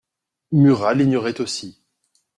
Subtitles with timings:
[0.51, 1.77] Murat l'ignorait aussi.